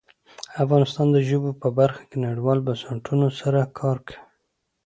[0.63, 4.19] افغانستان د ژبو په برخه کې نړیوالو بنسټونو سره کار کوي.